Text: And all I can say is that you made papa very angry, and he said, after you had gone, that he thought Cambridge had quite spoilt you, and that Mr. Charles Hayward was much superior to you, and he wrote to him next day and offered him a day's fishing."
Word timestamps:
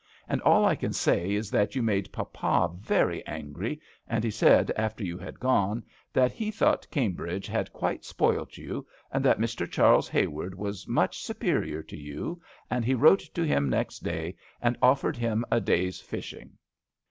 And 0.27 0.41
all 0.41 0.65
I 0.65 0.75
can 0.75 0.93
say 0.93 1.31
is 1.31 1.51
that 1.51 1.75
you 1.75 1.83
made 1.83 2.11
papa 2.11 2.71
very 2.75 3.23
angry, 3.27 3.79
and 4.07 4.23
he 4.23 4.31
said, 4.31 4.71
after 4.75 5.03
you 5.03 5.15
had 5.19 5.39
gone, 5.39 5.83
that 6.11 6.31
he 6.31 6.49
thought 6.49 6.89
Cambridge 6.89 7.45
had 7.45 7.71
quite 7.71 8.03
spoilt 8.03 8.57
you, 8.57 8.87
and 9.11 9.23
that 9.23 9.37
Mr. 9.37 9.69
Charles 9.69 10.07
Hayward 10.09 10.55
was 10.55 10.87
much 10.87 11.19
superior 11.21 11.83
to 11.83 11.97
you, 11.97 12.41
and 12.67 12.83
he 12.83 12.95
wrote 12.95 13.29
to 13.35 13.43
him 13.45 13.69
next 13.69 13.99
day 13.99 14.35
and 14.59 14.75
offered 14.81 15.17
him 15.17 15.45
a 15.51 15.61
day's 15.61 16.01
fishing." 16.01 16.53